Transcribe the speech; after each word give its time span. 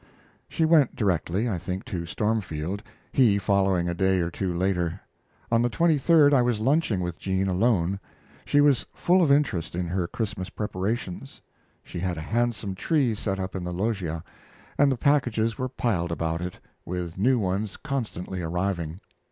She 0.49 0.65
went 0.65 0.95
directly, 0.95 1.47
I 1.47 1.59
think, 1.59 1.85
to 1.85 2.07
Stormfield, 2.07 2.81
he 3.11 3.37
following 3.37 3.87
a 3.87 3.93
day 3.93 4.19
or 4.19 4.31
two 4.31 4.51
later. 4.51 4.99
On 5.51 5.61
the 5.61 5.69
23d 5.69 6.33
I 6.33 6.41
was 6.41 6.59
lunching 6.59 7.01
with 7.01 7.19
Jean 7.19 7.47
alone. 7.47 7.99
She 8.43 8.61
was 8.61 8.87
full 8.95 9.21
of 9.21 9.31
interest 9.31 9.75
in 9.75 9.85
her 9.89 10.07
Christmas 10.07 10.49
preparations. 10.49 11.39
She 11.83 11.99
had 11.99 12.17
a 12.17 12.21
handsome 12.21 12.73
tree 12.73 13.13
set 13.13 13.39
up 13.39 13.55
in 13.55 13.63
the 13.63 13.71
loggia, 13.71 14.23
and 14.75 14.91
the 14.91 14.97
packages 14.97 15.59
were 15.59 15.69
piled 15.69 16.11
about 16.11 16.41
it, 16.41 16.59
with 16.83 17.19
new 17.19 17.37
ones 17.37 17.77
constantly 17.77 18.41
arriving. 18.41 19.01